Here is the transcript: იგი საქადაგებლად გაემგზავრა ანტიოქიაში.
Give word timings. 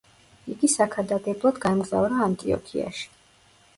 იგი 0.53 0.69
საქადაგებლად 0.75 1.61
გაემგზავრა 1.67 2.25
ანტიოქიაში. 2.29 3.09